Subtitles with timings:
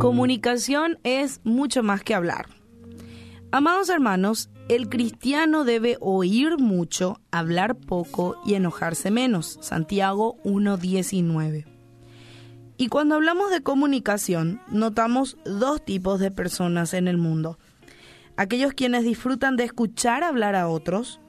[0.00, 2.46] Comunicación es mucho más que hablar.
[3.52, 9.58] Amados hermanos, el cristiano debe oír mucho, hablar poco y enojarse menos.
[9.60, 11.66] Santiago 1.19.
[12.78, 17.58] Y cuando hablamos de comunicación, notamos dos tipos de personas en el mundo.
[18.38, 21.20] Aquellos quienes disfrutan de escuchar hablar a otros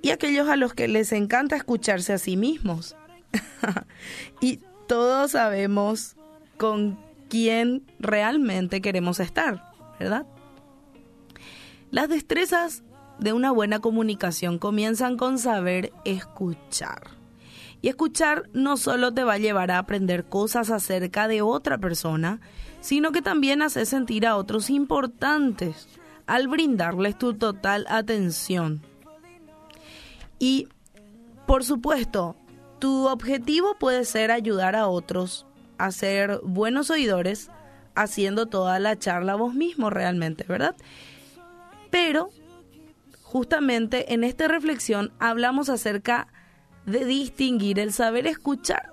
[0.00, 2.94] y aquellos a los que les encanta escucharse a sí mismos.
[4.40, 6.14] y todos sabemos
[6.56, 10.26] con quién realmente queremos estar, ¿verdad?
[11.90, 12.82] Las destrezas
[13.18, 17.02] de una buena comunicación comienzan con saber escuchar.
[17.80, 22.40] Y escuchar no solo te va a llevar a aprender cosas acerca de otra persona,
[22.80, 25.88] sino que también hace sentir a otros importantes
[26.26, 28.82] al brindarles tu total atención.
[30.38, 30.68] Y,
[31.46, 32.36] por supuesto,
[32.78, 35.46] tu objetivo puede ser ayudar a otros
[35.84, 37.50] a ser buenos oidores
[37.94, 40.76] haciendo toda la charla vos mismo realmente, ¿verdad?
[41.90, 42.30] Pero
[43.22, 46.28] justamente en esta reflexión hablamos acerca
[46.86, 48.92] de distinguir el saber escuchar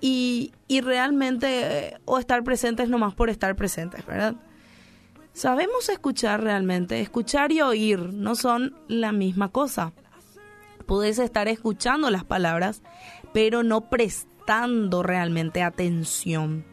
[0.00, 1.46] y, y realmente
[1.88, 4.34] eh, o estar presentes nomás por estar presentes, ¿verdad?
[5.32, 9.92] Sabemos escuchar realmente, escuchar y oír no son la misma cosa.
[10.84, 12.82] Puedes estar escuchando las palabras,
[13.32, 13.88] pero no
[15.02, 16.64] realmente atención.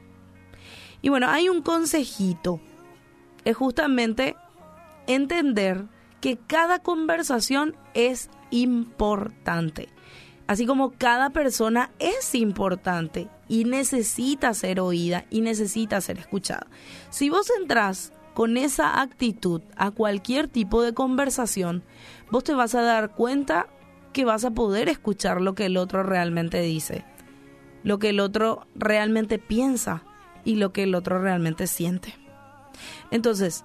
[1.02, 2.60] Y bueno, hay un consejito.
[3.46, 4.36] Es justamente
[5.08, 5.86] entender
[6.22, 9.90] que cada conversación es importante.
[10.48, 16.68] Así como cada persona es importante y necesita ser oída y necesita ser escuchada.
[17.12, 21.84] Si vos entras con esa actitud a cualquier tipo de conversación,
[22.32, 23.68] vos te vas a dar cuenta
[24.12, 27.06] que vas a poder escuchar lo que el otro realmente dice,
[27.84, 30.04] lo que el otro realmente piensa
[30.44, 32.16] y lo que el otro realmente siente.
[33.12, 33.64] Entonces,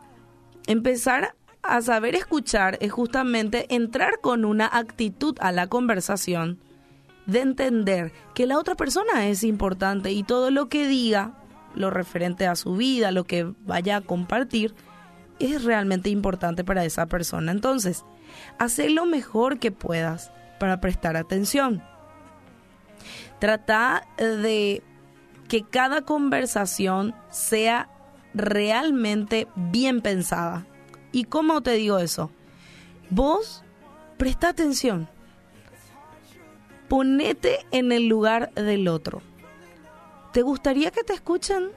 [0.66, 6.58] empezar a saber escuchar es justamente entrar con una actitud a la conversación
[7.26, 11.38] de entender que la otra persona es importante y todo lo que diga,
[11.74, 14.74] lo referente a su vida, lo que vaya a compartir,
[15.38, 17.50] es realmente importante para esa persona.
[17.50, 18.04] Entonces,
[18.58, 20.30] haz lo mejor que puedas
[20.60, 21.82] para prestar atención.
[23.38, 24.82] Trata de
[25.48, 27.88] que cada conversación sea
[28.34, 30.66] realmente bien pensada.
[31.12, 32.30] ¿Y cómo te digo eso?
[33.10, 33.62] Vos
[34.16, 35.08] presta atención.
[36.88, 39.22] Ponete en el lugar del otro.
[40.32, 41.70] ¿Te gustaría que te escuchen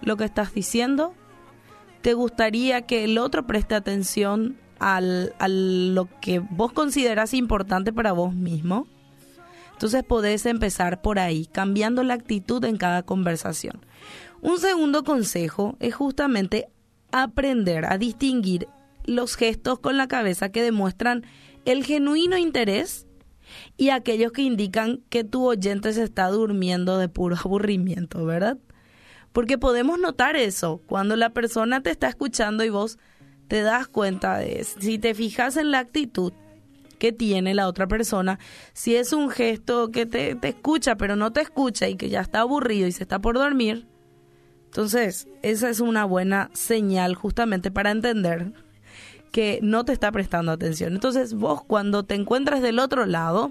[0.00, 1.14] lo que estás diciendo?
[2.00, 8.10] ¿Te gustaría que el otro preste atención al, a lo que vos consideras importante para
[8.12, 8.88] vos mismo?
[9.82, 13.84] Entonces podés empezar por ahí, cambiando la actitud en cada conversación.
[14.40, 16.68] Un segundo consejo es justamente
[17.10, 18.68] aprender a distinguir
[19.06, 21.24] los gestos con la cabeza que demuestran
[21.64, 23.08] el genuino interés
[23.76, 28.58] y aquellos que indican que tu oyente se está durmiendo de puro aburrimiento, ¿verdad?
[29.32, 33.00] Porque podemos notar eso cuando la persona te está escuchando y vos
[33.48, 34.78] te das cuenta de eso.
[34.80, 36.32] Si te fijas en la actitud
[37.02, 38.38] que tiene la otra persona,
[38.74, 42.20] si es un gesto que te, te escucha pero no te escucha y que ya
[42.20, 43.88] está aburrido y se está por dormir,
[44.66, 48.52] entonces esa es una buena señal justamente para entender
[49.32, 50.92] que no te está prestando atención.
[50.92, 53.50] Entonces vos cuando te encuentras del otro lado,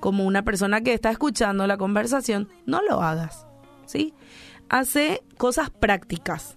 [0.00, 3.46] como una persona que está escuchando la conversación, no lo hagas,
[3.84, 4.14] ¿sí?
[4.68, 6.56] Hace cosas prácticas,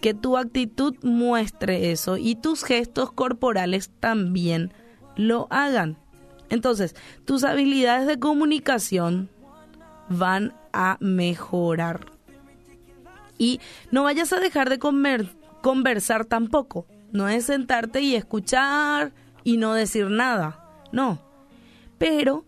[0.00, 4.72] que tu actitud muestre eso y tus gestos corporales también
[5.16, 5.96] lo hagan.
[6.50, 6.94] Entonces,
[7.24, 9.30] tus habilidades de comunicación
[10.08, 12.06] van a mejorar.
[13.38, 13.60] Y
[13.90, 15.28] no vayas a dejar de comer,
[15.62, 16.86] conversar tampoco.
[17.12, 20.68] No es sentarte y escuchar y no decir nada.
[20.92, 21.20] No.
[21.98, 22.44] Pero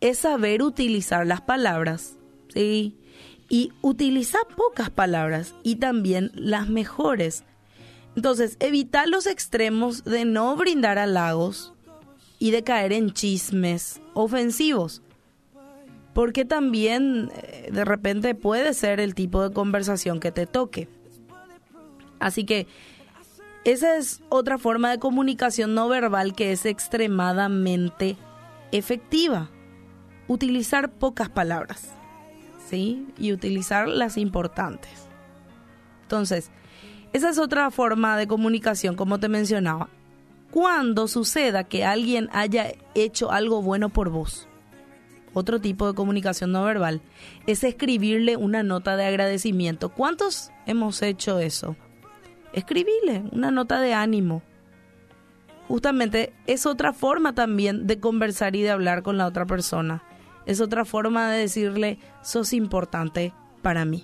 [0.00, 2.16] es saber utilizar las palabras.
[2.54, 2.96] ¿Sí?
[3.48, 7.44] Y utilizar pocas palabras y también las mejores.
[8.16, 11.74] Entonces, evitar los extremos de no brindar halagos
[12.40, 15.02] y de caer en chismes ofensivos.
[16.14, 20.88] Porque también eh, de repente puede ser el tipo de conversación que te toque.
[22.18, 22.66] Así que
[23.64, 28.16] esa es otra forma de comunicación no verbal que es extremadamente
[28.72, 29.50] efectiva.
[30.26, 31.88] Utilizar pocas palabras,
[32.68, 33.06] ¿sí?
[33.18, 35.08] Y utilizar las importantes.
[36.02, 36.50] Entonces,
[37.12, 39.90] esa es otra forma de comunicación, como te mencionaba.
[40.50, 44.48] Cuando suceda que alguien haya hecho algo bueno por vos,
[45.32, 47.00] otro tipo de comunicación no verbal,
[47.46, 49.90] es escribirle una nota de agradecimiento.
[49.90, 51.76] ¿Cuántos hemos hecho eso?
[52.52, 54.42] Escribirle una nota de ánimo.
[55.68, 60.02] Justamente es otra forma también de conversar y de hablar con la otra persona.
[60.46, 63.32] Es otra forma de decirle, sos importante
[63.62, 63.98] para mí.